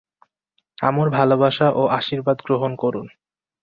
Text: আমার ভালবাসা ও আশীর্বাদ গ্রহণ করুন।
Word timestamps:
আমার 0.77 1.07
ভালবাসা 1.09 1.67
ও 1.71 1.81
আশীর্বাদ 1.89 2.37
গ্রহণ 2.45 2.71
করুন। 2.75 3.07